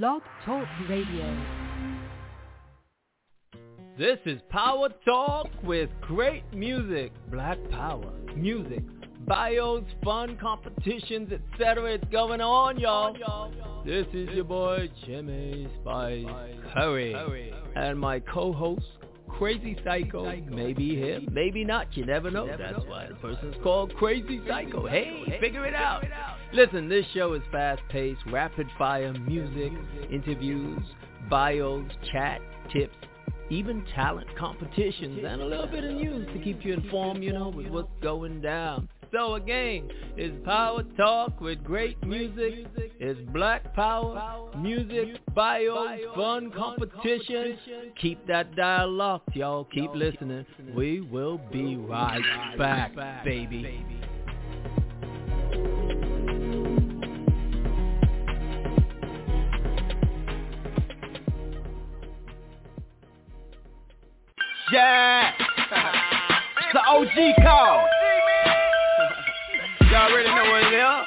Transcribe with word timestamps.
Blog 0.00 0.22
Talk 0.46 0.66
Radio. 0.88 1.36
This 3.98 4.16
is 4.24 4.40
Power 4.48 4.88
Talk 5.04 5.48
with 5.62 5.90
great 6.00 6.44
music, 6.54 7.12
Black 7.30 7.58
Power, 7.70 8.10
music, 8.34 8.82
bios, 9.26 9.84
fun 10.02 10.38
competitions, 10.40 11.30
etc. 11.30 11.92
It's 11.92 12.04
going 12.10 12.40
on, 12.40 12.80
y'all. 12.80 13.52
This 13.84 14.06
is 14.14 14.30
your 14.30 14.44
boy 14.44 14.88
Jimmy 15.04 15.68
Spice 15.82 16.24
Curry 16.72 17.52
and 17.76 18.00
my 18.00 18.18
co-host 18.20 18.86
Crazy 19.38 19.76
Psycho. 19.84 20.24
Maybe 20.48 20.94
him, 20.94 21.28
maybe 21.32 21.64
not. 21.64 21.96
You 21.96 22.06
never 22.06 22.30
know. 22.30 22.46
That's 22.46 22.84
why 22.86 23.08
the 23.08 23.14
person's 23.16 23.56
called 23.62 23.94
Crazy 23.96 24.40
Psycho. 24.46 24.86
Hey, 24.86 25.38
figure 25.40 25.66
it 25.66 25.74
out. 25.74 26.04
Listen, 26.52 26.88
this 26.88 27.04
show 27.14 27.32
is 27.32 27.42
fast-paced, 27.50 28.20
rapid-fire 28.30 29.12
music, 29.14 29.72
interviews, 30.10 30.82
bios, 31.28 31.90
chat, 32.12 32.40
tips, 32.72 32.94
even 33.50 33.84
talent 33.94 34.28
competitions, 34.38 35.24
and 35.26 35.40
a 35.40 35.44
little 35.44 35.66
bit 35.66 35.84
of 35.84 35.92
news 35.92 36.26
to 36.32 36.38
keep 36.42 36.64
you 36.64 36.74
informed, 36.74 37.24
you 37.24 37.32
know, 37.32 37.48
with 37.48 37.68
what's 37.68 37.88
going 38.02 38.40
down. 38.40 38.88
So 39.12 39.34
again, 39.34 39.90
it's 40.16 40.34
Power 40.42 40.84
Talk 40.96 41.38
with 41.38 41.62
great 41.62 42.02
music. 42.02 42.66
It's 42.98 43.20
Black 43.30 43.74
Power, 43.74 44.50
music, 44.56 45.20
bios, 45.34 46.00
fun 46.16 46.50
competition. 46.50 47.58
Keep 48.00 48.26
that 48.26 48.56
dial 48.56 48.90
locked, 48.90 49.36
y'all. 49.36 49.64
Keep 49.64 49.94
listening. 49.94 50.46
We 50.74 51.02
will 51.02 51.38
be 51.52 51.76
right 51.76 52.22
back, 52.56 52.94
baby. 53.22 53.84
Yeah. 64.72 65.32
The 66.72 66.80
OG 66.88 67.36
call. 67.42 67.86
Y'all 69.92 70.08
already 70.08 70.28
know 70.32 70.46
what 70.48 70.64
it 70.64 70.72
is. 70.72 71.04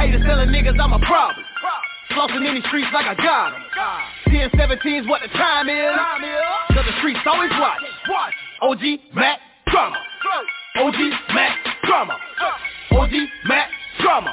Haters 0.00 0.24
telling 0.24 0.48
niggas 0.48 0.80
I'm 0.80 0.92
a 0.96 0.98
problem. 1.04 1.44
Flossing 2.16 2.48
in 2.48 2.54
these 2.56 2.64
streets 2.72 2.88
like 2.94 3.04
I 3.04 3.14
got 3.14 3.52
'em. 3.52 3.60
10 4.32 4.50
17's 4.56 5.06
what 5.06 5.20
the 5.20 5.28
time 5.36 5.68
is. 5.68 5.92
Cause 6.72 6.86
the 6.86 6.96
streets 6.98 7.20
always 7.26 7.52
watch. 7.60 7.82
OG 8.62 9.00
Mack 9.12 9.38
Drama. 9.68 10.00
OG 10.80 10.96
Mack 11.34 11.58
Drama. 11.84 12.16
OG 12.96 13.12
Mack 13.44 13.68
Drama. 14.00 14.32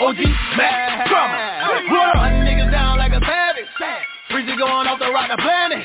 OG 0.00 0.18
Mack 0.56 1.06
Drama. 1.06 1.36
Hunting 2.18 2.42
niggas 2.42 2.72
down 2.72 2.98
like 2.98 3.12
a 3.12 3.20
savage. 3.22 3.70
Breezy 4.30 4.56
going 4.56 4.86
off 4.90 4.98
the 4.98 5.10
rock 5.12 5.30
the 5.30 5.36
planet. 5.36 5.78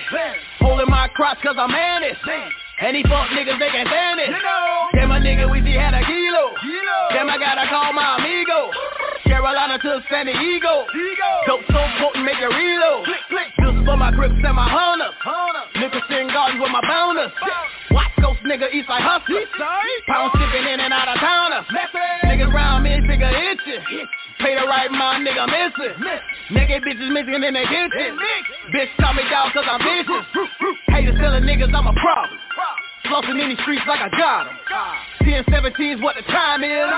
Holding 0.60 0.90
my 0.90 1.08
crotch 1.10 1.38
cause 1.44 1.56
I'm 1.58 1.70
managed. 1.72 2.18
And 2.82 2.98
he 2.98 3.04
fuck 3.06 3.30
niggas, 3.38 3.62
they 3.62 3.70
can't 3.70 3.88
stand 3.88 4.20
it. 4.20 4.34
Damn, 4.94 5.14
a 5.14 5.22
nigga, 5.22 5.46
we 5.46 5.62
see 5.62 5.78
had 5.78 5.94
a 5.94 6.02
kilo. 6.02 6.50
Damn, 7.14 7.30
I 7.30 7.38
gotta 7.38 7.70
call 7.70 7.94
my 7.94 8.18
amigo. 8.18 8.74
Carolina 9.30 9.78
to 9.78 10.02
San 10.10 10.26
Diego. 10.26 10.90
Dope 11.46 11.62
so 11.70 11.82
potent, 12.02 12.26
make 12.26 12.42
it 12.42 12.50
reload. 12.50 13.06
click 13.30 13.48
Just 13.62 13.86
for 13.86 13.98
my 13.98 14.10
grips 14.10 14.34
and 14.34 14.56
my 14.58 14.66
hunters. 14.66 15.14
Nicholson 15.78 16.28
Gardens 16.34 16.62
with 16.62 16.74
my 16.74 16.82
bounders. 16.82 17.32
West 17.94 18.18
ghost 18.18 18.42
nigga, 18.50 18.66
East 18.74 18.88
Side 18.90 19.06
hustlers. 19.06 19.46
Pound 20.10 20.34
shipping 20.42 20.66
in 20.74 20.80
and 20.82 20.92
out 20.92 21.08
of 21.08 21.22
towners. 21.22 21.66
Niggas 22.26 22.52
round 22.52 22.84
me, 22.84 22.98
figure 23.06 23.30
itching. 23.30 24.10
Pay 24.42 24.56
the 24.58 24.66
right 24.68 24.92
mind, 24.92 25.26
nigga 25.28 25.46
missing. 25.46 25.96
Naked 26.52 26.82
bitches 26.84 27.10
missing 27.14 27.44
in 27.44 27.54
their 27.54 27.68
kitchen. 27.68 28.18
Bitch 28.74 28.90
call 29.00 29.14
me 29.14 29.24
down 29.30 29.52
cause 29.54 29.66
I'm 29.70 29.80
vicious. 29.82 30.26
Haters 30.90 31.18
telling 31.20 31.44
niggas 31.44 31.74
I'm 31.74 31.88
a 31.88 31.94
problem. 31.94 32.40
Flossing 33.06 33.42
in 33.42 33.50
these 33.50 33.60
streets 33.62 33.84
like 33.88 34.00
I 34.02 34.10
got 34.18 34.48
'em. 34.48 34.56
10 35.26 35.44
17's 35.46 36.02
what 36.02 36.16
the 36.16 36.24
time 36.32 36.64
is. 36.64 36.90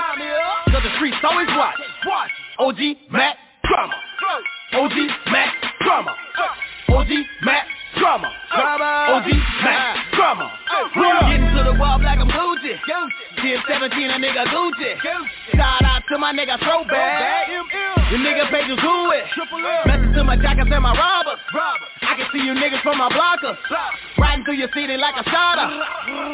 Cause 0.72 0.82
the 0.82 0.92
streets 0.96 1.16
always 1.24 1.48
watch. 1.56 1.76
OG 2.58 2.96
Mack 3.10 3.36
Drama. 3.64 3.94
OG 4.72 4.96
Mack 5.30 5.54
Drama. 5.80 6.14
OG 6.88 7.10
Mack 7.42 7.66
Drama. 7.96 8.28
OG 9.16 9.28
Mack 9.62 9.96
Drama. 10.14 10.50
We 10.96 11.02
Getting 11.02 11.56
to 11.56 11.62
the 11.64 11.78
wall 11.78 11.93
Gucci. 12.82 13.24
10 13.38 13.62
17 13.68 14.10
a 14.10 14.18
nigga 14.18 14.44
Gucci. 14.50 14.90
Shout 15.54 15.84
out 15.84 16.02
to 16.08 16.18
my 16.18 16.32
nigga 16.32 16.58
Throwback. 16.58 17.46
The 18.10 18.18
nigga 18.18 18.50
pages 18.50 18.78
who 18.82 19.10
it. 19.12 19.24
Message 19.86 20.14
to 20.14 20.24
my 20.24 20.36
jackets 20.36 20.70
and 20.70 20.82
my 20.82 20.92
robbers. 20.92 21.40
I 22.02 22.14
can 22.16 22.26
see 22.32 22.42
you 22.42 22.54
niggas 22.54 22.82
from 22.82 22.98
my 22.98 23.08
blockers. 23.10 23.58
Riding 24.18 24.44
through 24.44 24.58
your 24.58 24.68
city 24.74 24.96
like 24.96 25.14
a 25.14 25.24
shotter. 25.28 25.68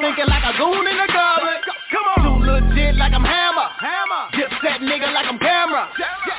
Thinking 0.01 0.28
like 0.28 0.45
a 0.45 0.53
goon 0.56 0.84
in 0.87 0.97
the 0.97 1.09
garbage. 1.12 1.65
On. 1.91 2.23
Too 2.23 2.39
legit 2.47 2.97
like 2.97 3.12
I'm 3.12 3.25
hammer. 3.25 3.69
Hammer. 3.81 4.22
Dip 4.33 4.51
set 4.62 4.81
nigga 4.81 5.12
like 5.12 5.27
I'm 5.27 5.39
Cam'ron. 5.39 5.89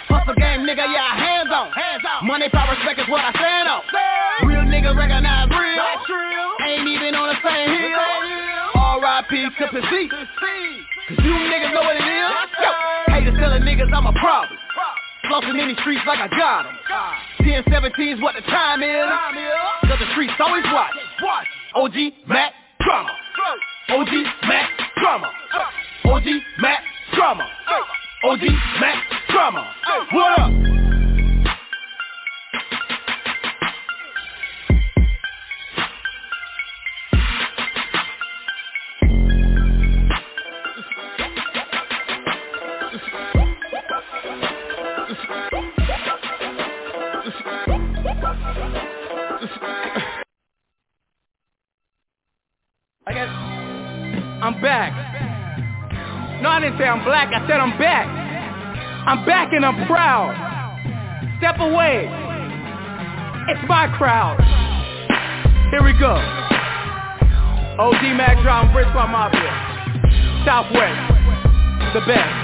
Hustle 0.07 0.35
game 0.35 0.63
nigga, 0.63 0.85
yeah, 0.87 1.11
hands 1.17 1.49
on. 1.51 1.71
Hands 1.71 2.03
on. 2.05 2.27
Money, 2.27 2.47
power, 2.49 2.71
respect 2.75 2.99
is 2.99 3.09
what 3.09 3.19
I 3.19 3.31
stand 3.35 3.67
on. 3.67 3.81
Real 4.47 4.63
nigga 4.63 4.95
recognize 4.95 5.50
R.I.P. 9.21 9.37
to 9.37 9.67
P.C. 9.69 10.09
Cause 10.09 11.21
you 11.21 11.33
niggas 11.45 11.73
know 11.73 11.81
what 11.85 11.95
it 11.95 12.01
is. 12.01 12.31
Yo, 12.57 13.13
haters 13.13 13.37
telling 13.37 13.61
niggas 13.61 13.93
I'm 13.93 14.07
a 14.07 14.13
problem. 14.17 14.57
Flossing 15.29 15.61
in 15.61 15.67
these 15.69 15.77
streets 15.85 16.01
like 16.07 16.17
I 16.19 16.27
got 16.27 16.65
'em. 16.65 16.75
10 17.45 17.63
17's 17.69 18.21
what 18.21 18.33
the 18.33 18.41
time 18.49 18.81
is. 18.81 19.05
Cause 19.85 19.99
the 19.99 20.09
streets 20.13 20.33
always 20.39 20.65
watch. 20.73 20.95
OG 21.75 22.13
Mack 22.27 22.53
Drama. 22.81 23.13
OG 23.89 24.09
Mack 24.47 24.69
Drama. 24.97 25.29
OG 26.05 26.25
Mack 26.59 26.81
Drama. 27.13 27.47
OG 28.25 28.41
Mack 28.81 28.97
Drama. 29.29 29.73
What 30.11 30.39
up? 30.39 30.51
I 53.07 53.13
guess 53.13 53.33
I'm 54.45 54.61
back. 54.61 54.93
No, 56.43 56.49
I 56.49 56.61
didn't 56.61 56.77
say 56.77 56.85
I'm 56.85 57.03
black. 57.03 57.33
I 57.33 57.41
said 57.49 57.57
I'm 57.57 57.73
back. 57.81 58.05
I'm 58.05 59.25
back 59.25 59.49
and 59.57 59.65
I'm 59.65 59.87
proud. 59.89 60.37
Step 61.41 61.57
away. 61.57 62.05
It's 63.49 63.65
my 63.65 63.89
crowd. 63.97 64.37
Here 65.73 65.81
we 65.81 65.97
go. 65.97 66.13
OG 67.81 68.05
Mac 68.21 68.37
Drum, 68.45 68.69
Brisbane 68.69 69.09
Mafia. 69.09 69.49
Southwest. 70.45 71.01
The 71.97 72.05
best. 72.05 72.37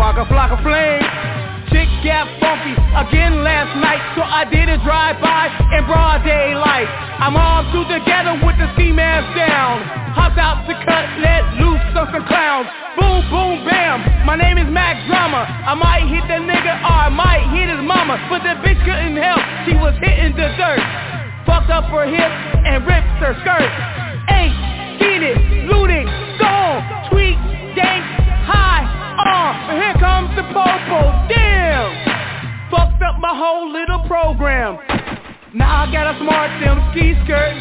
Waka 0.00 0.24
Flocka 0.32 0.56
Flame. 0.64 1.04
Chick 1.68 1.92
got 2.08 2.24
funky 2.40 2.72
again 3.04 3.44
last 3.44 3.76
night, 3.84 4.00
so 4.16 4.24
I 4.24 4.48
did 4.48 4.72
a 4.72 4.80
drive-by 4.80 5.76
in 5.76 5.84
broad 5.84 6.24
daylight. 6.24 7.03
I'm 7.20 7.36
all 7.36 7.62
two 7.70 7.84
together 7.86 8.34
with 8.42 8.58
the 8.58 8.68
ski 8.74 8.90
mask 8.90 9.30
down. 9.36 9.82
Hopped 10.14 10.38
out 10.38 10.66
to 10.66 10.74
cut, 10.86 11.06
let 11.22 11.42
loose 11.58 11.82
on 11.94 12.10
some 12.10 12.26
clowns. 12.26 12.66
Boom, 12.98 13.22
boom, 13.30 13.64
bam. 13.66 14.02
My 14.26 14.36
name 14.36 14.58
is 14.58 14.68
Mack 14.70 14.98
Drama. 15.06 15.46
I 15.46 15.74
might 15.74 16.06
hit 16.10 16.26
the 16.26 16.42
nigga 16.42 16.74
or 16.82 16.98
I 17.06 17.10
might 17.10 17.46
hit 17.54 17.70
his 17.70 17.82
mama, 17.82 18.18
but 18.30 18.42
the 18.42 18.58
bitch 18.62 18.78
couldn't 18.82 19.18
help. 19.18 19.42
She 19.66 19.74
was 19.78 19.94
hitting 20.02 20.34
the 20.34 20.48
dirt. 20.58 20.82
Fucked 21.46 21.70
up 21.70 21.86
her 21.90 22.06
hip 22.06 22.32
and 22.66 22.82
ripped 22.86 23.18
her 23.22 23.34
skirt. 23.42 23.70
Ain't 24.30 24.74
it, 25.24 25.38
looted, 25.70 26.06
gone, 26.38 26.82
tweet, 27.10 27.36
dank, 27.76 28.04
high, 28.44 28.84
uh. 29.16 29.24
on. 29.24 29.52
But 29.68 29.76
here 29.80 29.96
comes 30.00 30.30
the 30.36 30.44
popo, 30.52 31.00
damn. 31.28 31.88
Fucked 32.70 33.02
up 33.02 33.20
my 33.20 33.32
whole 33.32 33.72
little 33.72 34.00
program. 34.06 34.93
Now 35.54 35.86
I 35.86 35.92
got 35.94 36.10
a 36.10 36.18
smart 36.18 36.50
them 36.58 36.82
ski 36.90 37.14
skirt. 37.22 37.54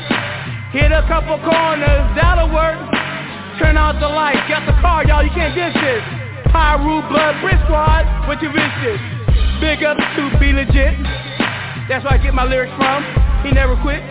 Hit 0.73 0.89
a 0.89 1.05
couple 1.05 1.37
corners, 1.45 2.05
that'll 2.17 2.49
work. 2.49 2.81
Turn 3.61 3.77
out 3.77 4.01
the 4.01 4.09
lights, 4.09 4.41
got 4.49 4.65
the 4.65 4.73
car, 4.81 5.05
y'all, 5.05 5.21
you 5.21 5.29
can't 5.29 5.53
diss 5.53 5.77
this. 5.77 6.01
Pyru 6.49 7.05
Blood 7.05 7.37
Brick 7.45 7.61
Squad, 7.69 8.09
what 8.25 8.41
you 8.41 8.49
this? 8.49 8.97
Big 9.61 9.85
up 9.85 10.01
to 10.01 10.21
B-Legit. 10.41 10.97
That's 11.85 12.01
where 12.01 12.17
I 12.17 12.19
get 12.21 12.33
my 12.33 12.49
lyrics 12.49 12.73
from. 12.81 13.05
He 13.45 13.53
never 13.53 13.77
quit. 13.85 14.01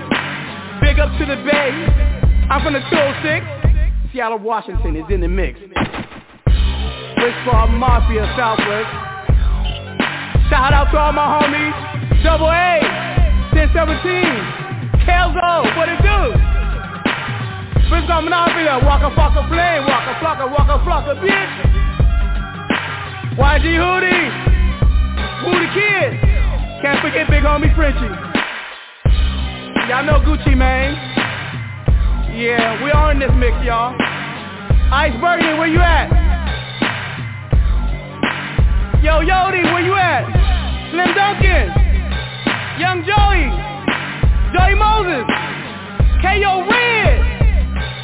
Big 0.78 1.02
up 1.02 1.10
to 1.18 1.26
the 1.26 1.42
Bay. 1.42 1.74
I'm 2.54 2.62
from 2.62 2.78
the 2.78 2.86
206. 2.86 4.14
Seattle, 4.14 4.38
Washington 4.38 4.94
is 4.94 5.10
in 5.10 5.20
the 5.20 5.28
mix. 5.28 5.58
Brick 5.58 7.34
Squad 7.42 7.74
Mafia 7.74 8.30
Southwest. 8.38 8.90
Shout 10.46 10.70
out 10.70 10.86
to 10.94 10.98
all 11.02 11.12
my 11.12 11.26
homies. 11.26 13.01
17. 13.70 15.06
Kelzo, 15.06 15.76
what 15.76 15.86
it 15.86 16.02
do? 16.02 16.18
Bitch 17.92 18.06
coming 18.08 18.32
out 18.32 18.50
here, 18.58 18.74
walk 18.82 19.02
a 19.06 19.14
fuck 19.14 19.36
a 19.38 19.46
flame, 19.46 19.86
walk 19.86 20.08
a 20.08 20.18
flock 20.18 20.40
a 20.40 20.46
walk 20.48 20.66
a 20.66 20.82
flock 20.82 21.06
a 21.06 21.14
bitch. 21.20 21.54
YG 23.38 23.78
Hoodie, 23.78 24.26
Booty 25.44 25.68
Kid, 25.70 26.18
can't 26.82 26.98
forget 27.00 27.28
big 27.30 27.44
homie 27.44 27.74
Frenchie. 27.76 28.10
Y'all 29.88 30.04
know 30.04 30.18
Gucci 30.24 30.56
Mane. 30.56 30.96
Yeah, 32.34 32.82
we 32.82 32.90
are 32.90 33.12
in 33.12 33.18
this 33.18 33.30
mix, 33.36 33.54
y'all. 33.62 33.94
Iceberg, 34.90 35.40
where 35.58 35.66
you 35.68 35.80
at? 35.80 36.08
Yo, 39.02 39.20
Yodi, 39.20 39.64
where 39.72 39.82
you 39.82 39.94
at? 39.94 40.24
Slim 40.90 41.14
Duncan, 41.14 41.81
Young 42.78 43.04
Joey, 43.04 43.50
Joey 44.54 44.74
Moses, 44.74 45.26
K.O. 46.22 46.66
Red, 46.70 47.20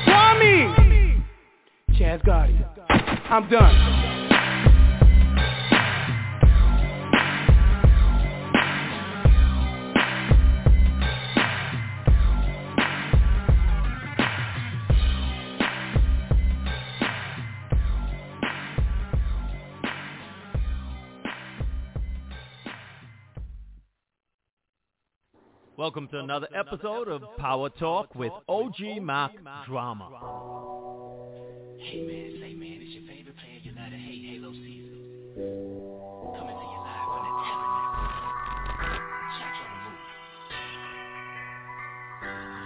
Kwame, 0.07 1.25
Chaz 1.93 2.23
Gotti. 2.23 2.55
I'm 3.31 3.49
done. 3.49 4.28
Welcome 25.89 26.09
to 26.09 26.19
another 26.19 26.49
episode 26.55 27.09
of 27.09 27.23
Power 27.39 27.71
Talk 27.71 28.15
with 28.15 28.31
OG 28.47 29.01
Mack 29.01 29.33
Drama. 29.65 30.11
Hey 31.79 32.03
man, 32.03 32.37
say 32.43 32.53
man, 32.53 32.79
it's 32.83 32.93
your 32.93 33.05
favorite 33.09 33.35
player, 33.41 33.73
Halo 33.97 34.53
season. 34.53 35.01
Coming 36.37 36.57
to 36.61 36.67
you 36.69 36.81
live 36.85 37.09
from 37.09 37.25
the 37.25 37.33
tabernacle. 37.41 38.05
The 38.85 39.69
move. 39.89 40.05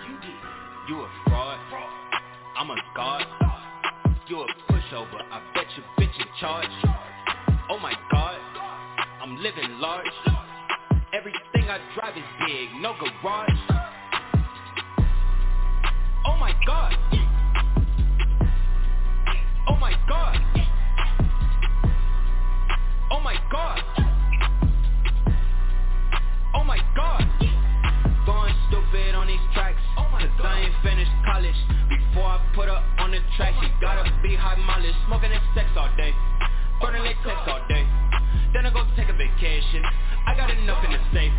You 0.02 0.14
did. 0.18 0.42
You 0.88 0.96
a 0.98 1.06
fraud. 1.30 1.60
I'm 2.58 2.70
a 2.70 2.76
god. 2.96 3.22
You 4.26 4.40
a 4.40 4.46
pushover. 4.66 5.22
I 5.30 5.38
bet 5.54 5.66
you 5.76 5.82
bitch 5.96 6.18
in 6.18 6.26
charge. 6.40 6.74
Oh 7.70 7.78
my 7.78 7.94
god. 8.10 8.40
I'm 9.22 9.36
living 9.36 9.78
large. 9.78 10.41
Everything 11.14 11.68
I 11.68 11.78
drive 11.94 12.16
is 12.16 12.24
big, 12.40 12.80
no 12.80 12.94
garage. 12.98 13.50
Oh 16.24 16.38
my 16.40 16.54
god. 16.64 16.94
Oh 19.68 19.76
my 19.76 19.92
god. 20.08 20.38
Oh 23.10 23.20
my 23.20 23.36
god. 23.52 23.80
Oh 26.54 26.64
my 26.64 26.78
god. 26.96 27.24
Going 28.24 28.54
stupid 28.68 29.14
on 29.14 29.26
these 29.26 29.36
tracks. 29.52 29.76
Oh 29.98 30.08
cause 30.10 30.30
I 30.42 30.60
ain't 30.60 30.74
finished 30.82 31.12
college. 31.26 31.54
Before 31.90 32.24
I 32.24 32.52
put 32.54 32.68
her 32.68 32.82
on 33.00 33.10
the 33.10 33.18
track, 33.36 33.52
she 33.60 33.66
oh 33.66 33.80
gotta 33.82 34.10
be 34.22 34.34
high 34.34 34.56
mileage. 34.56 34.96
Smoking 35.06 35.32
and 35.32 35.42
sex 35.54 35.68
all 35.76 35.94
day. 35.94 36.14
Burning 36.82 37.06
latex 37.06 37.38
all 37.46 37.62
day. 37.70 37.86
Then 38.50 38.66
I 38.66 38.70
go 38.74 38.82
to 38.82 38.90
take 38.98 39.06
a 39.06 39.14
vacation. 39.14 39.86
I 40.26 40.34
got 40.34 40.50
enough 40.50 40.82
in 40.82 40.90
the 40.90 40.98
safe. 41.14 41.30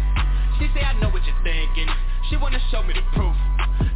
She 0.55 0.71
say 0.71 0.87
I 0.87 0.95
know 1.03 1.11
what 1.11 1.19
you're 1.27 1.43
thinking. 1.43 1.91
She 2.29 2.37
wanna 2.37 2.63
show 2.71 2.81
me 2.81 2.95
the 2.95 3.03
proof. 3.11 3.35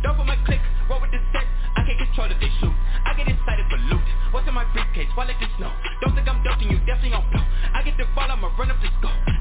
Don't 0.04 0.20
put 0.20 0.28
my 0.28 0.36
click, 0.44 0.60
roll 0.92 1.00
with 1.00 1.16
the 1.16 1.24
set. 1.32 1.48
I 1.80 1.88
can't 1.88 2.04
control 2.04 2.28
if 2.28 2.40
they 2.44 2.52
shoot. 2.60 2.76
I 3.08 3.16
get 3.16 3.32
excited 3.32 3.64
for 3.72 3.80
loot. 3.88 4.04
What's 4.36 4.48
in 4.48 4.54
my 4.60 4.68
briefcase? 4.76 5.08
Why 5.16 5.24
let 5.24 5.40
this 5.40 5.48
snow? 5.56 5.72
Don't 6.04 6.14
think 6.20 6.28
I'm 6.28 6.44
ducking 6.44 6.68
you, 6.68 6.84
definitely 6.84 7.16
on 7.16 7.24
blow. 7.32 7.46
I 7.72 7.80
get 7.82 7.96
the 7.96 8.12
ball, 8.12 8.28
I'ma 8.28 8.52
run 8.60 8.68
up 8.68 8.84
the 8.84 8.92
score. 9.00 9.37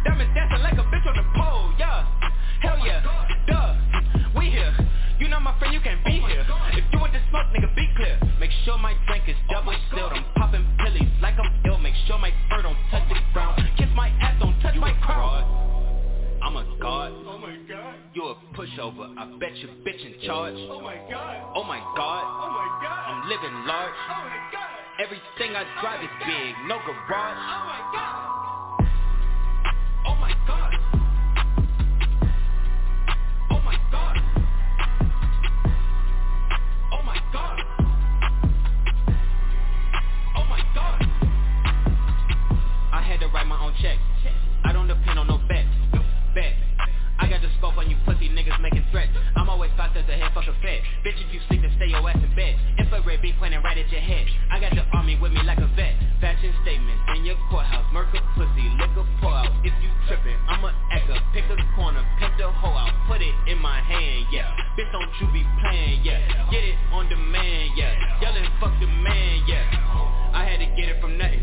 My 20.96 21.10
god. 21.10 21.36
Oh 21.54 21.64
my 21.64 21.80
god. 21.96 22.24
Oh 22.24 22.50
my 22.50 22.68
god. 22.80 23.02
I'm 23.08 23.28
living 23.28 23.66
large. 23.66 23.92
Oh 24.08 24.24
my 24.24 24.40
god. 24.52 24.70
Everything 24.98 25.56
I 25.56 25.64
drive 25.80 26.02
is 26.02 26.08
oh 26.08 26.26
big, 26.26 26.54
no 26.66 26.78
garage. 26.78 27.36
Oh 27.36 27.64
my 27.68 27.82
god. 27.92 28.25
Courthouse. 57.96 58.12
Murker 58.12 58.20
pussy, 58.36 58.68
liquor 58.76 59.06
pour 59.20 59.32
out. 59.32 59.52
If 59.64 59.72
you 59.80 59.88
trippin', 60.06 60.36
I'ma 60.48 60.72
echo. 60.92 61.16
Pick 61.32 61.44
a 61.48 61.56
corner, 61.74 62.04
pimp 62.20 62.36
the 62.38 62.50
hoe 62.50 62.76
out. 62.76 62.92
Put 63.08 63.22
it 63.22 63.34
in 63.48 63.58
my 63.58 63.80
hand, 63.80 64.26
yeah. 64.30 64.52
Bitch, 64.76 64.90
don't 64.92 65.08
you 65.20 65.26
be 65.32 65.44
playing, 65.60 66.04
yeah. 66.04 66.50
Get 66.50 66.64
it 66.64 66.76
on 66.92 67.08
demand, 67.08 67.72
yeah. 67.76 68.20
Yellin' 68.20 68.44
fuck 68.60 68.72
the 68.80 68.86
man, 68.86 69.44
yeah. 69.46 70.32
I 70.34 70.44
had 70.44 70.60
to 70.60 70.66
get 70.76 70.88
it 70.92 71.00
from 71.00 71.16
nothing. 71.16 71.40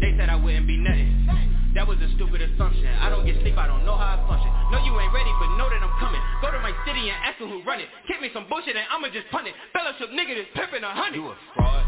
They 0.00 0.14
said 0.16 0.28
I 0.28 0.36
wouldn't 0.36 0.66
be 0.66 0.76
nothing. 0.76 1.26
That 1.74 1.86
was 1.86 1.98
a 2.02 2.10
stupid 2.14 2.42
assumption. 2.42 2.86
I 2.86 3.10
don't 3.10 3.24
get 3.26 3.38
sleep, 3.42 3.56
I 3.56 3.66
don't 3.66 3.84
know 3.84 3.94
how 3.94 4.18
I 4.18 4.26
function. 4.26 4.50
No, 4.70 4.82
you 4.82 4.94
ain't 4.98 5.14
ready, 5.14 5.30
but 5.38 5.54
know 5.54 5.70
that 5.70 5.82
I'm 5.82 5.94
coming. 5.98 6.22
Go 6.42 6.50
to 6.50 6.58
my 6.58 6.74
city 6.86 7.10
and 7.10 7.18
ask 7.22 7.38
who 7.38 7.62
run 7.62 7.78
it. 7.78 7.86
Kick 8.06 8.18
me 8.20 8.30
some 8.34 8.46
bullshit 8.50 8.74
and 8.74 8.86
I'ma 8.90 9.10
just 9.14 9.30
punt 9.30 9.46
it. 9.46 9.54
Fellowship 9.70 10.10
nigga 10.10 10.34
that's 10.34 10.50
pimping 10.54 10.82
a 10.82 10.90
hundred. 10.90 11.22
You 11.22 11.30
a 11.30 11.36
fraud. 11.54 11.84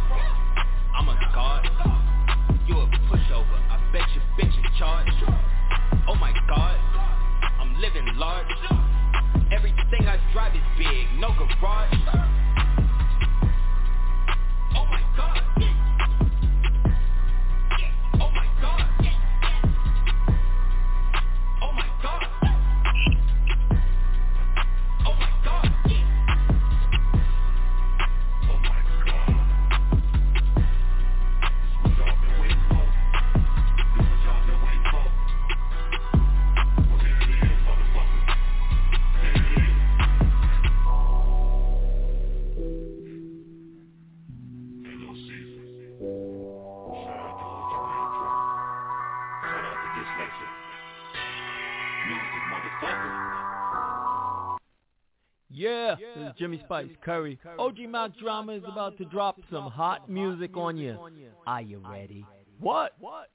I'm 0.95 1.09
a 1.11 1.19
god. 1.35 1.67
You 2.67 2.79
a 2.79 2.87
pushover. 3.11 3.59
I 3.71 3.82
bet 3.93 4.09
you 4.15 4.21
bitch 4.39 4.57
in 4.57 4.65
charge. 4.79 5.07
Oh 6.09 6.15
my 6.15 6.33
god. 6.49 6.79
I'm 7.61 7.79
living 7.79 8.07
large. 8.15 8.47
Everything 9.53 10.09
I 10.09 10.19
drive 10.33 10.57
is 10.57 10.63
big, 10.79 11.07
no 11.21 11.29
garage. 11.37 11.93
Oh 14.75 14.87
my 14.87 15.03
god. 15.15 15.43
Shout 50.05 50.21
out. 50.21 50.29
Music, 52.09 52.43
motherfucker. 52.51 53.43
Yeah, 55.55 55.95
this 55.95 56.25
is 56.25 56.33
Jimmy 56.39 56.61
Spice 56.65 56.89
Curry. 57.05 57.39
OG 57.59 57.81
Mack 57.89 58.17
Drama 58.19 58.53
is 58.53 58.63
about 58.67 58.97
to 58.99 59.05
drop 59.05 59.39
some 59.51 59.71
hot 59.71 60.11
music 60.11 60.57
on 60.57 60.77
you. 60.77 60.99
Are 61.47 61.61
you 61.61 61.81
ready? 61.89 62.25
What? 62.59 62.95
What? 62.99 63.29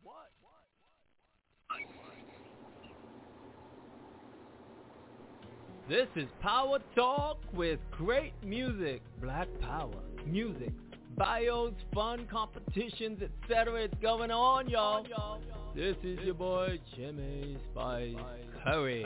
This 5.87 6.07
is 6.17 6.27
Power 6.41 6.79
Talk 6.95 7.37
with 7.53 7.79
great 7.91 8.33
music, 8.43 9.01
Black 9.21 9.47
Power, 9.61 9.93
music, 10.25 10.73
bios, 11.15 11.73
fun 11.93 12.27
competitions, 12.29 13.21
etc. 13.21 13.83
It's 13.83 13.93
going 14.01 14.31
on, 14.31 14.69
y'all. 14.69 15.39
This 15.75 15.95
is 16.03 16.19
your 16.19 16.33
boy 16.33 16.79
Jimmy 16.95 17.57
Spice 17.71 18.15
Curry 18.63 19.05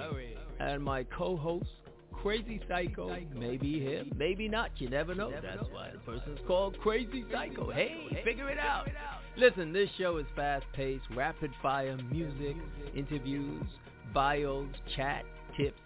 and 0.60 0.82
my 0.82 1.04
co-host 1.04 1.68
crazy 2.14 2.62
psycho. 2.68 3.18
Maybe 3.36 3.80
him, 3.80 4.12
maybe 4.16 4.48
not. 4.48 4.72
You 4.80 4.90
never 4.90 5.16
know. 5.16 5.32
That's 5.32 5.70
why 5.72 5.92
the 5.92 6.00
person's 6.00 6.40
called 6.48 6.78
crazy 6.80 7.26
psycho. 7.32 7.72
Hey, 7.72 8.22
figure 8.24 8.50
it 8.50 8.60
out. 8.60 8.88
Listen, 9.38 9.74
this 9.74 9.90
show 9.98 10.18
is 10.18 10.26
fast-paced, 10.36 11.06
rapid-fire 11.16 11.98
music, 12.12 12.56
interviews, 12.94 13.64
bios, 14.14 14.68
chat, 14.96 15.24
tips, 15.56 15.80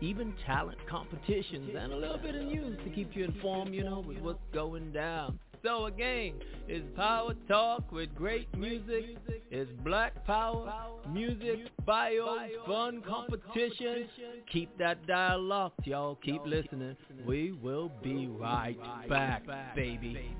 even 0.00 0.34
talent 0.44 0.78
competitions, 0.90 1.70
and 1.78 1.92
a 1.92 1.96
little 1.96 2.18
bit 2.18 2.34
of 2.34 2.42
news 2.42 2.76
to 2.84 2.90
keep 2.90 3.14
you 3.14 3.24
informed, 3.24 3.72
you 3.72 3.84
know, 3.84 4.00
with 4.00 4.18
what's 4.18 4.42
going 4.52 4.92
down. 4.92 5.38
So 5.62 5.86
again, 5.86 6.34
it's 6.68 6.84
Power 6.94 7.34
Talk 7.48 7.90
with 7.90 8.14
great 8.14 8.46
music. 8.56 9.16
It's 9.50 9.70
Black 9.84 10.24
Power, 10.24 10.72
music, 11.12 11.68
bio, 11.84 12.38
fun 12.66 13.02
competition. 13.06 14.08
Keep 14.52 14.76
that 14.78 15.04
dial 15.06 15.42
locked, 15.42 15.86
y'all. 15.86 16.16
Keep 16.16 16.42
listening. 16.44 16.96
We 17.26 17.52
will 17.52 17.90
be 18.02 18.26
right 18.28 18.76
back, 19.08 19.44
baby. 19.74 20.30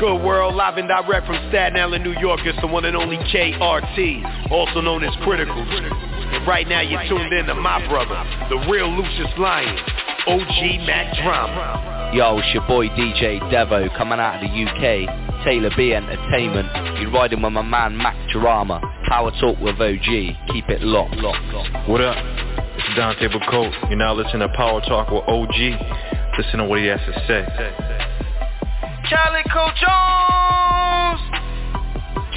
Good, 0.00 0.24
world? 0.24 0.54
Live 0.54 0.78
and 0.78 0.88
direct 0.88 1.26
from 1.26 1.36
Staten 1.50 1.78
Island, 1.78 2.02
New 2.02 2.18
York. 2.18 2.40
It's 2.44 2.58
the 2.62 2.66
one 2.66 2.86
and 2.86 2.96
only 2.96 3.18
KRT, 3.18 4.50
also 4.50 4.80
known 4.80 5.04
as 5.04 5.14
Critical. 5.22 5.54
And 5.60 6.46
right 6.48 6.66
now, 6.66 6.80
you're 6.80 7.04
tuned 7.06 7.30
in 7.34 7.44
to 7.44 7.54
my 7.54 7.86
brother, 7.86 8.16
the 8.48 8.56
real 8.70 8.88
Lucious 8.88 9.28
Lyon, 9.36 9.76
OG 10.26 10.88
Mack 10.88 11.14
Drama. 11.22 12.12
Yo, 12.14 12.38
it's 12.38 12.48
your 12.54 12.66
boy 12.66 12.88
DJ 12.88 13.40
Devo 13.52 13.94
coming 13.94 14.18
out 14.18 14.42
of 14.42 14.48
the 14.48 14.64
UK, 14.64 15.44
Taylor 15.44 15.70
B 15.76 15.92
Entertainment. 15.92 16.98
You're 16.98 17.12
riding 17.12 17.42
with 17.42 17.52
my 17.52 17.60
man 17.60 17.94
Mack 17.94 18.16
Drama. 18.32 18.80
Power 19.06 19.32
Talk 19.38 19.60
with 19.60 19.78
OG. 19.78 20.48
Keep 20.48 20.70
it 20.70 20.80
locked, 20.80 21.16
locked, 21.16 21.44
locked. 21.52 21.90
What 21.90 22.00
up? 22.00 22.16
It's 22.16 22.96
Dante 22.96 23.28
Bacote. 23.28 23.90
You're 23.90 23.98
now 23.98 24.14
listening 24.14 24.48
to 24.48 24.54
Power 24.56 24.80
Talk 24.80 25.10
with 25.10 25.28
OG. 25.28 26.38
Listen 26.38 26.60
to 26.60 26.64
what 26.64 26.78
he 26.78 26.86
has 26.86 27.00
to 27.00 27.12
say. 27.28 27.79
Calico 29.10 29.66
Jones. 29.74 31.18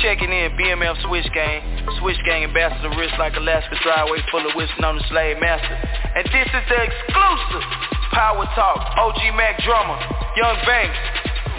Checking 0.01 0.33
in, 0.33 0.57
BMF 0.57 0.97
Switch 1.05 1.29
Gang. 1.29 1.61
Switch 2.01 2.17
Gang 2.25 2.43
ambassador, 2.43 2.89
wrist 2.97 3.13
like 3.19 3.37
Alaska 3.37 3.77
driveway 3.85 4.17
full 4.31 4.41
of 4.41 4.55
wisdom 4.57 4.83
on 4.83 4.97
the 4.97 5.05
slave 5.05 5.37
master. 5.37 5.77
And 6.17 6.25
this 6.33 6.49
is 6.49 6.65
the 6.65 6.79
exclusive 6.81 7.65
Power 8.09 8.49
Talk, 8.57 8.81
OG 8.97 9.21
Mac 9.37 9.61
Drummer, 9.61 10.01
Young 10.33 10.57
Banks, 10.65 10.97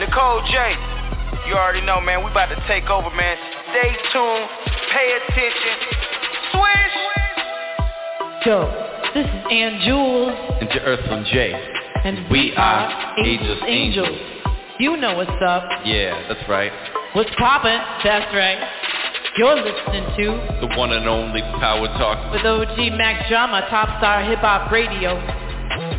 Nicole 0.03 0.43
J. 0.51 0.75
You 1.47 1.55
already 1.55 1.87
know, 1.87 2.01
man, 2.01 2.25
we 2.25 2.31
about 2.35 2.51
to 2.51 2.59
take 2.67 2.91
over, 2.91 3.11
man. 3.15 3.39
Stay 3.71 3.95
tuned, 4.11 4.51
pay 4.91 5.15
attention. 5.15 5.75
Swish! 6.51 6.99
Yo, 8.51 8.67
this 9.15 9.27
is 9.31 9.43
Ann 9.47 9.79
Jules. 9.87 10.35
And 10.59 10.71
to 10.71 10.81
Earth 10.83 11.07
from 11.07 11.23
J. 11.31 11.55
And 12.03 12.27
we, 12.31 12.51
we 12.51 12.57
are 12.57 13.15
Angels 13.25 13.63
Angels. 13.63 14.09
Angels. 14.11 14.34
You 14.79 14.97
know 14.97 15.15
what's 15.15 15.31
up. 15.47 15.71
Yeah, 15.87 16.27
that's 16.27 16.43
right. 16.49 16.73
What's 17.15 17.31
poppin'? 17.39 17.79
That's 18.03 18.27
right. 18.35 18.59
You're 19.39 19.55
listening 19.55 20.03
to 20.19 20.67
the 20.67 20.75
one 20.75 20.91
and 20.91 21.07
only 21.07 21.43
Power 21.63 21.87
Talk 21.95 22.33
with 22.33 22.43
OG 22.43 22.99
Mack 22.99 23.29
Drama, 23.29 23.67
Top 23.71 23.87
Star 24.03 24.25
Hip 24.25 24.41
Hop 24.41 24.73
Radio. 24.73 25.15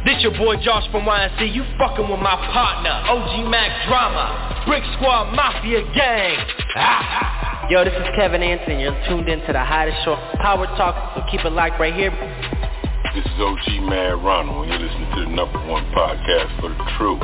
This 0.04 0.22
your 0.22 0.36
boy 0.36 0.58
Josh 0.60 0.84
from 0.92 1.08
YNC. 1.08 1.56
You 1.56 1.64
fucking 1.80 2.04
with 2.04 2.20
my 2.20 2.36
partner, 2.52 2.92
OG 3.08 3.48
Mack 3.48 3.88
Drama, 3.88 4.64
Brick 4.68 4.84
Squad 5.00 5.32
Mafia 5.32 5.80
Gang. 5.96 6.36
Ah. 6.76 7.68
Yo, 7.70 7.84
this 7.86 7.94
is 7.94 8.08
Kevin 8.16 8.44
Anthony. 8.44 8.84
You're 8.84 9.00
tuned 9.08 9.30
in 9.30 9.40
to 9.48 9.54
the 9.54 9.64
hottest 9.64 10.04
show, 10.04 10.16
Power 10.44 10.68
Talk. 10.76 11.16
So 11.16 11.24
keep 11.32 11.46
it 11.46 11.52
locked 11.52 11.80
right 11.80 11.96
here. 11.96 12.12
This 13.16 13.24
is 13.24 13.40
OG 13.40 13.88
Mad 13.88 14.20
Ronald, 14.20 14.68
and 14.68 14.76
you're 14.76 14.84
listening 14.84 15.10
to 15.16 15.22
the 15.24 15.32
number 15.32 15.64
one 15.66 15.86
podcast 15.96 16.60
for 16.60 16.68
the 16.68 16.84
truth. 17.00 17.24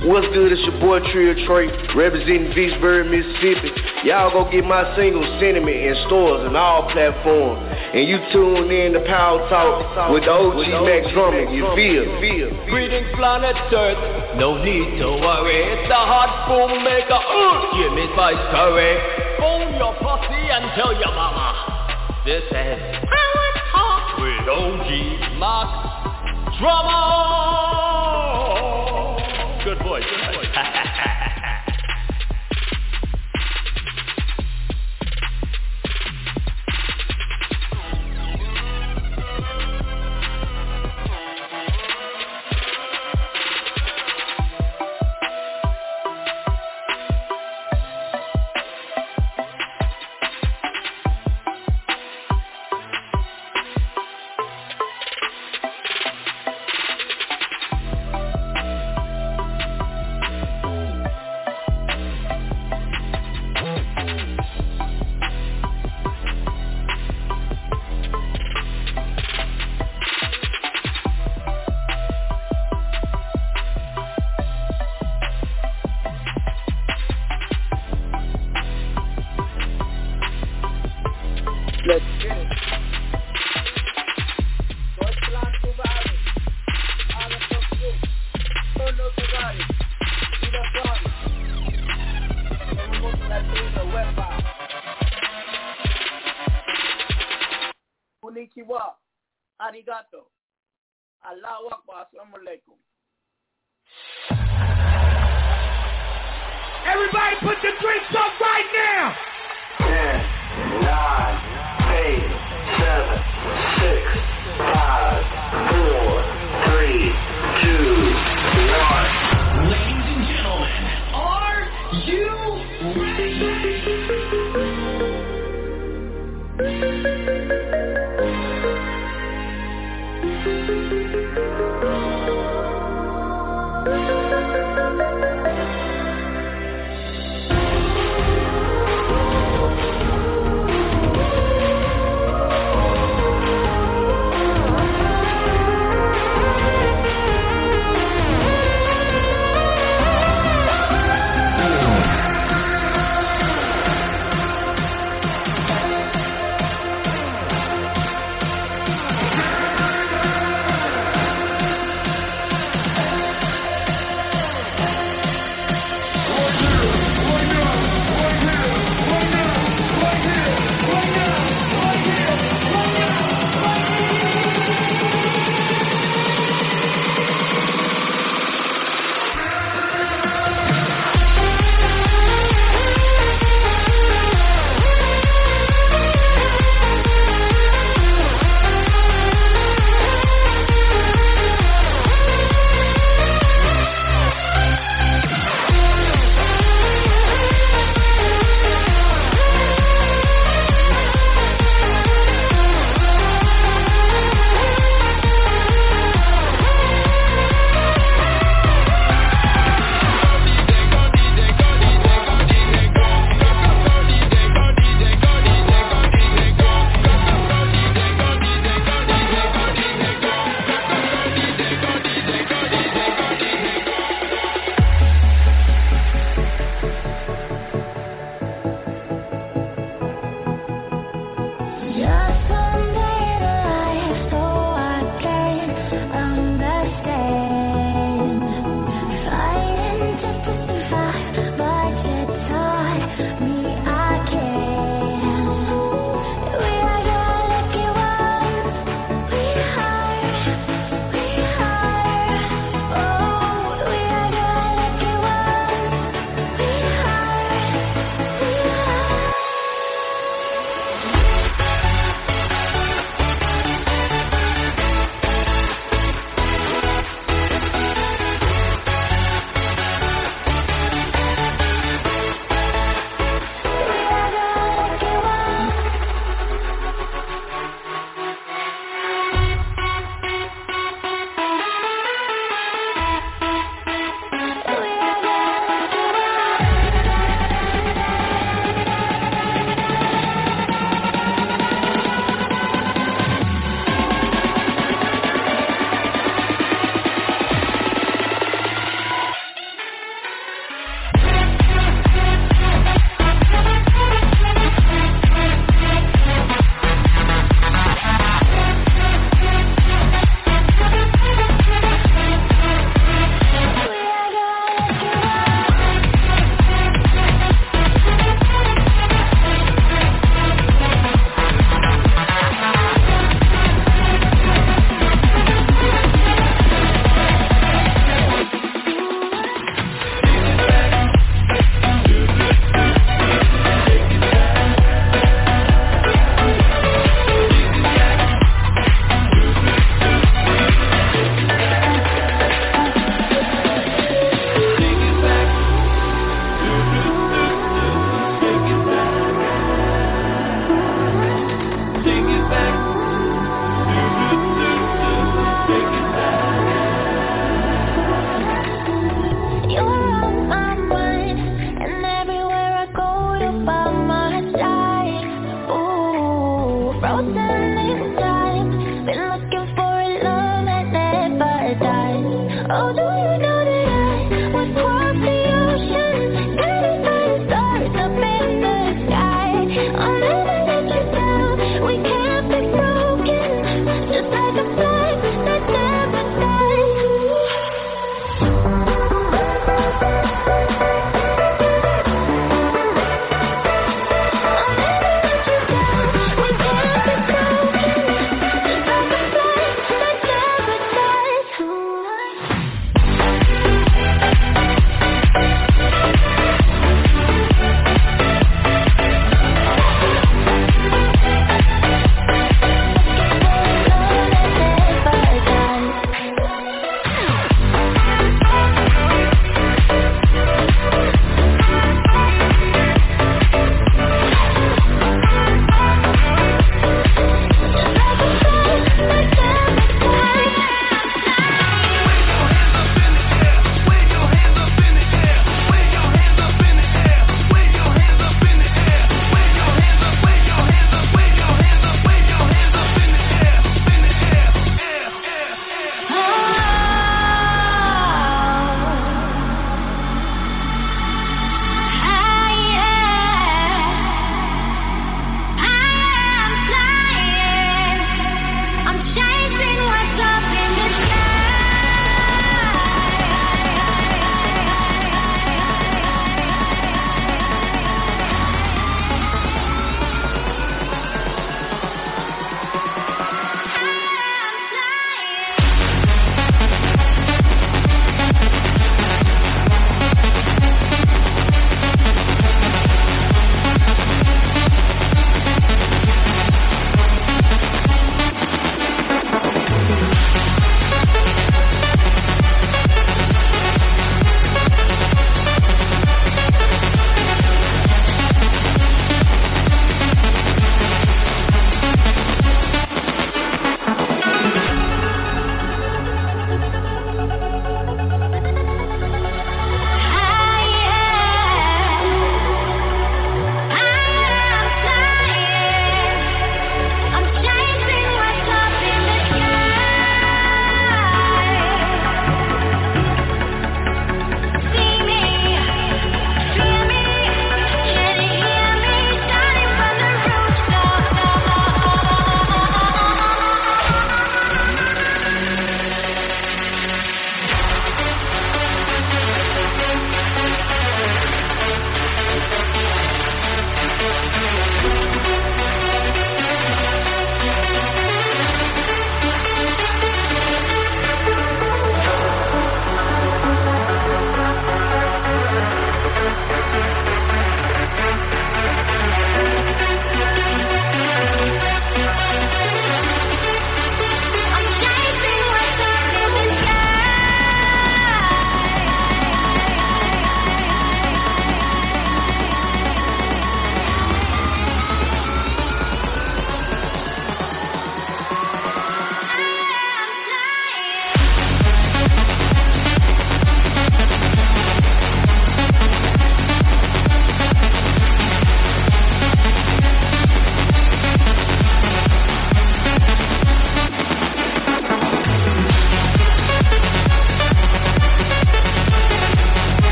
What's 0.00 0.32
good? 0.32 0.48
It's 0.48 0.64
your 0.64 0.80
boy 0.80 1.04
Trio 1.12 1.36
Trey, 1.44 1.68
representing 1.92 2.56
Vicksburg, 2.56 3.12
Mississippi. 3.12 3.68
Y'all 4.08 4.32
go 4.32 4.48
get 4.48 4.64
my 4.64 4.96
single 4.96 5.20
Sentiment 5.36 5.76
in 5.76 5.92
stores 6.08 6.40
and 6.48 6.56
all 6.56 6.88
platforms. 6.88 7.60
And 7.92 8.08
you 8.08 8.16
tune 8.32 8.72
in 8.72 8.96
to 8.96 9.04
Power 9.04 9.44
Talk 9.52 10.08
with 10.08 10.24
the 10.24 10.32
OG 10.32 10.88
Max 10.88 11.04
Drummond. 11.12 11.52
You 11.52 11.68
feel? 11.76 12.08
feel? 12.16 12.48
Greetings, 12.72 13.12
planet 13.12 13.52
Earth. 13.76 14.40
No 14.40 14.56
need 14.64 15.04
to 15.04 15.20
worry. 15.20 15.68
It's 15.68 15.84
the 15.92 16.00
hot 16.00 16.48
boom 16.48 16.80
maker. 16.80 17.20
Uh, 17.20 17.76
give 17.76 17.92
me 17.92 18.08
spice 18.16 18.40
curry. 18.56 18.96
Phone 19.36 19.76
your 19.76 19.92
posse 20.00 20.32
and 20.32 20.64
tell 20.80 20.96
your 20.96 21.12
mama. 21.12 22.24
This 22.24 22.40
is 22.48 22.80
Power 23.04 23.48
Talk 23.68 24.16
with 24.16 24.48
OG 24.48 24.88
Max 25.36 26.56
Drama. 26.56 27.89
Good 29.64 29.78
voice. 29.82 30.04
Good 30.04 30.34
voice. 30.34 31.56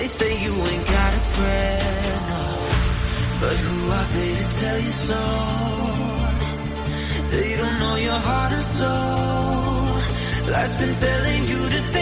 They 0.00 0.08
say 0.18 0.32
you 0.42 0.54
ain't 0.64 0.86
got 0.86 1.12
a 1.12 1.20
friend, 1.36 2.24
no. 2.32 2.44
but 3.38 3.56
who 3.58 3.90
are 3.92 4.08
they 4.16 4.32
to 4.32 4.46
tell 4.58 4.80
you 4.80 4.94
so? 5.04 5.22
They 7.30 7.54
don't 7.60 7.78
know 7.78 7.96
your 7.96 8.18
heart 8.18 8.50
and 8.50 8.64
soul. 8.80 10.50
Life's 10.50 10.78
been 10.80 10.98
telling 11.00 11.48
you 11.48 11.68
to. 11.68 11.92
Think 11.92 11.99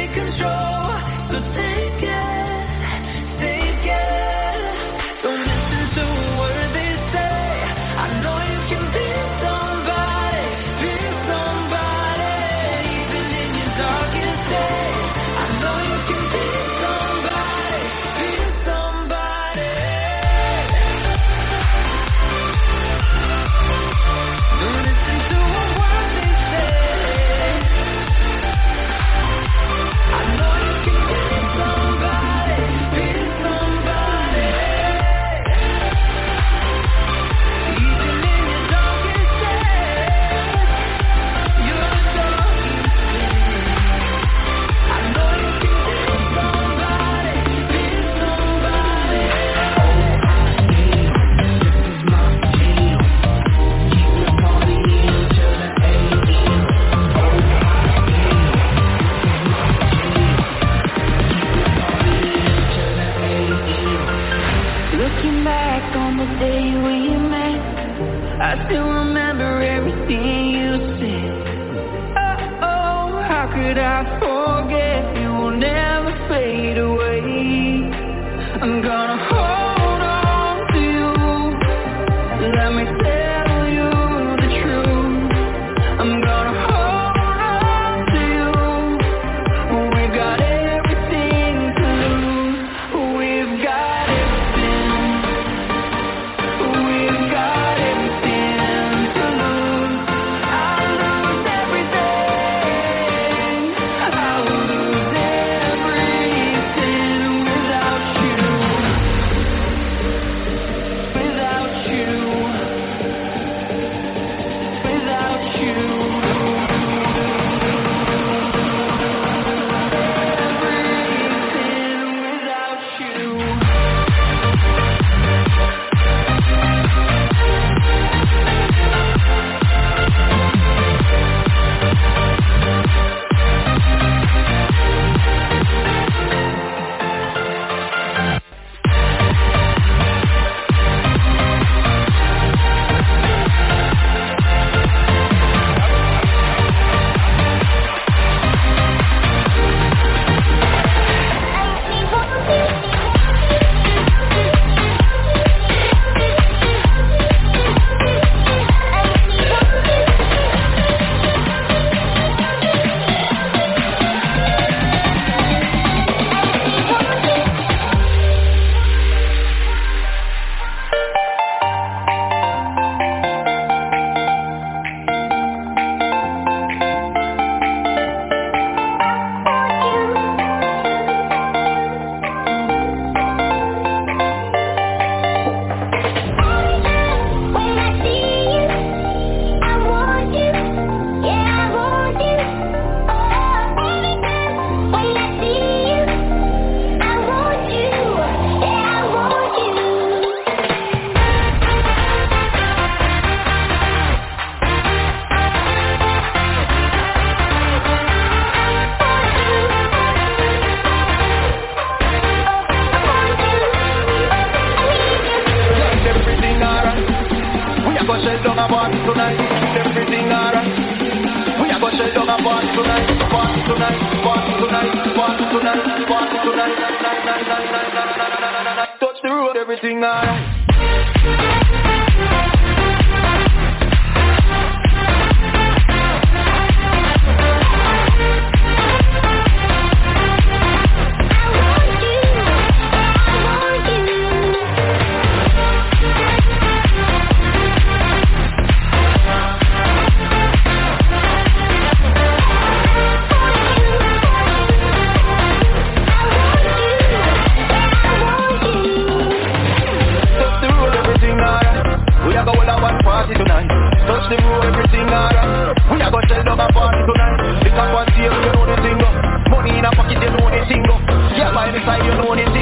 The 271.78 271.84
side, 271.84 272.04
you 272.04 272.10
know 272.10 272.34
the 272.34 272.57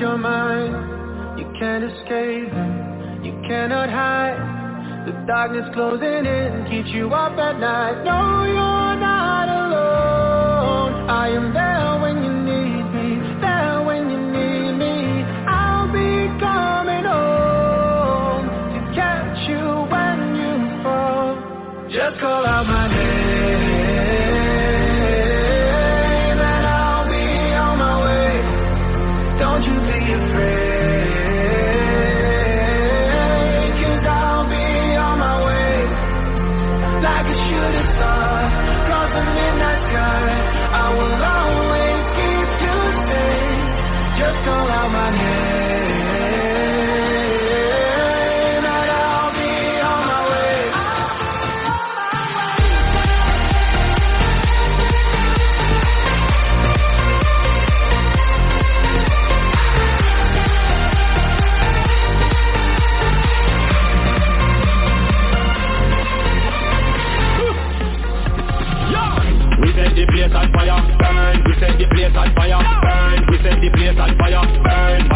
your 0.00 0.16
mind. 0.16 1.38
You 1.38 1.46
can't 1.58 1.84
escape, 1.84 2.52
you 3.22 3.32
cannot 3.46 3.90
hide. 3.90 5.06
The 5.06 5.12
darkness 5.26 5.68
closing 5.74 6.24
in 6.26 6.66
keeps 6.70 6.88
you 6.90 7.08
up 7.12 7.38
at 7.38 7.60
night. 7.60 8.04
No. 8.04 8.39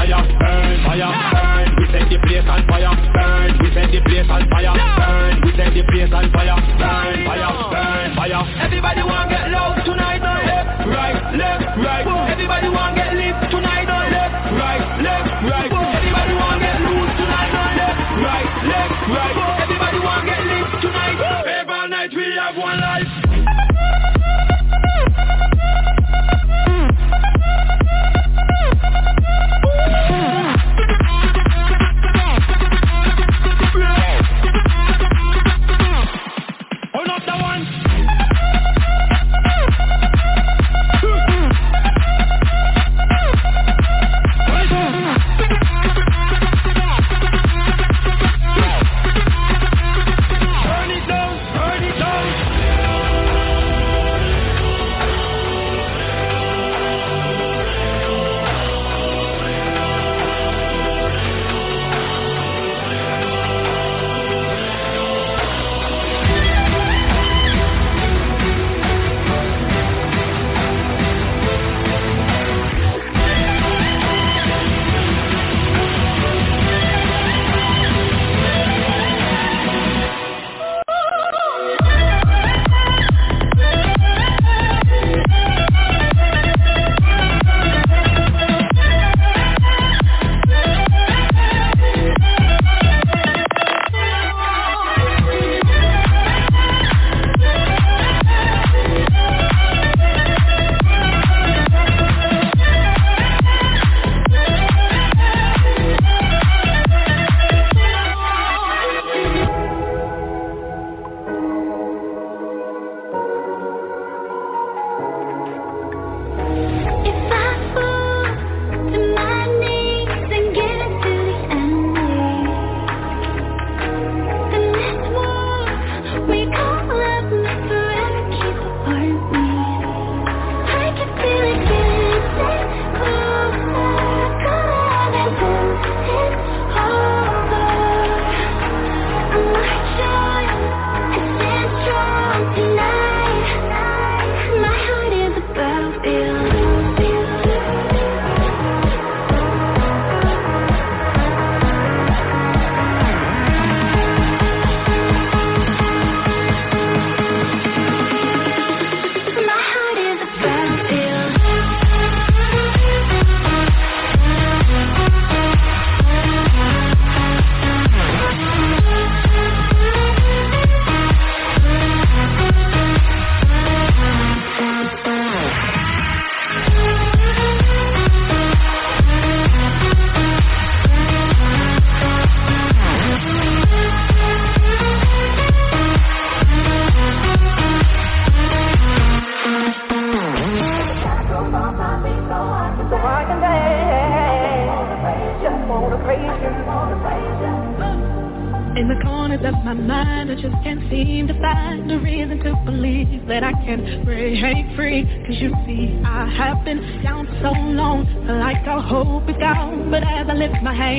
fire, 0.05 0.39
burn, 0.39 0.85
fire, 0.85 1.13
burn. 1.33 1.77
We 1.79 1.85
set 1.89 2.09
the 2.11 2.19
place 2.21 2.45
on 2.49 2.67
fire, 2.69 2.93
burn. 3.15 3.59
We 3.61 3.73
set 3.73 3.91
the 3.91 4.01
place 4.05 4.29
on 4.29 4.49
fire, 4.51 4.75
burn. 4.77 5.41
We 5.45 5.51
set 5.57 5.73
the 5.73 5.83
place 5.89 6.13
on 6.13 6.31
fire, 6.33 6.57
burn, 6.77 7.25
fire, 7.25 7.53
burn, 7.73 8.17
fire. 8.17 8.43
Everybody 8.61 9.03
wanna 9.03 9.31
get 9.31 9.51
loud 9.51 9.81
tonight, 9.85 10.21
right, 10.85 11.37
left. 11.37 11.64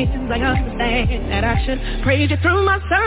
situations 0.05 0.31
I 0.31 0.39
understand 0.39 1.31
that 1.31 1.43
I 1.43 1.65
should 1.65 1.79
praise 2.03 2.29
you 2.29 2.37
through 2.37 2.65
my 2.65 2.79
service 2.89 3.04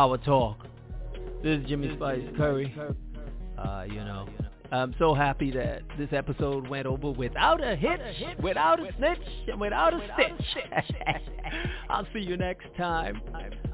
Power 0.00 0.16
Talk. 0.16 0.66
This 1.42 1.60
is 1.60 1.66
Jimmy 1.68 1.94
Spice 1.94 2.22
Curry. 2.34 2.74
Uh, 3.58 3.84
you 3.86 3.96
know, 3.96 4.26
I'm 4.72 4.94
so 4.98 5.12
happy 5.12 5.50
that 5.50 5.82
this 5.98 6.08
episode 6.12 6.66
went 6.68 6.86
over 6.86 7.10
without 7.10 7.62
a 7.62 7.76
hitch, 7.76 8.00
without 8.42 8.80
a 8.80 8.90
snitch, 8.96 9.18
and 9.48 9.60
without 9.60 9.92
a 9.92 10.00
stitch. 10.14 10.64
I'll 11.90 12.06
see 12.14 12.20
you 12.20 12.38
next 12.38 12.64
time. 12.78 13.20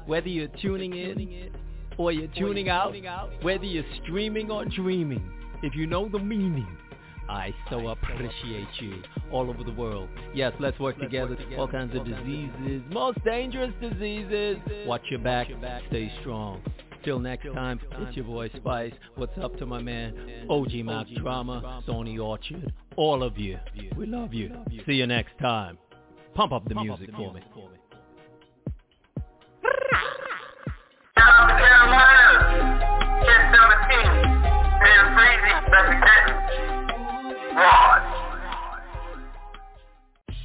Whether 0.05 0.27
you're 0.27 0.49
tuning 0.61 0.97
in 0.97 1.49
or 1.97 2.11
you're 2.11 2.27
tuning 2.37 2.67
out, 2.67 2.93
whether 3.41 3.63
you're 3.63 3.85
streaming 4.03 4.51
or 4.51 4.65
dreaming, 4.65 5.31
if 5.63 5.75
you 5.75 5.87
know 5.87 6.09
the 6.09 6.19
meaning, 6.19 6.67
I 7.29 7.53
so 7.69 7.87
appreciate 7.89 8.67
you 8.79 9.01
all 9.31 9.49
over 9.49 9.63
the 9.63 9.73
world. 9.73 10.09
Yes, 10.33 10.53
let's 10.59 10.79
work 10.79 10.97
together. 10.99 11.37
All 11.57 11.67
kinds 11.67 11.95
of 11.95 12.05
diseases, 12.05 12.81
most 12.89 13.23
dangerous 13.23 13.73
diseases. 13.81 14.57
Watch 14.85 15.03
your 15.09 15.19
back. 15.19 15.47
Stay 15.89 16.11
strong. 16.21 16.61
Till 17.03 17.19
next 17.19 17.45
time, 17.53 17.79
it's 17.99 18.15
your 18.15 18.25
boy 18.25 18.49
Spice. 18.55 18.93
What's 19.15 19.37
up 19.41 19.57
to 19.59 19.65
my 19.65 19.81
man, 19.81 20.45
OG 20.49 20.73
Mack 20.83 21.07
Drama, 21.15 21.81
Sony 21.87 22.19
Orchard, 22.21 22.73
all 22.95 23.23
of 23.23 23.37
you. 23.37 23.59
We 23.95 24.05
love 24.05 24.33
you. 24.33 24.51
See 24.85 24.93
you 24.93 25.07
next 25.07 25.37
time. 25.39 25.77
Pump 26.33 26.51
up 26.51 26.67
the 26.67 26.75
music 26.75 27.09
for 27.15 27.33
me. 27.33 27.41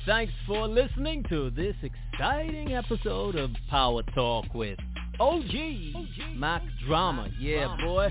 Thanks 0.06 0.32
for 0.46 0.66
listening 0.66 1.24
to 1.28 1.50
this 1.50 1.76
exciting 1.82 2.72
episode 2.74 3.36
of 3.36 3.50
Power 3.68 4.02
Talk 4.14 4.46
with 4.54 4.78
OG, 5.20 5.52
Mack 6.34 6.62
Drama. 6.86 7.28
Yeah, 7.38 7.76
boy. 7.84 8.08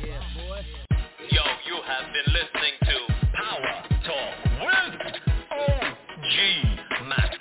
Yo, 1.32 1.42
you 1.66 1.80
have 1.88 2.06
been 2.14 2.34
listening 2.34 2.76
to 2.84 2.96
Power 3.34 3.84
Talk 4.06 4.36
with 4.62 5.16
OG 5.52 7.08
Mack 7.08 7.41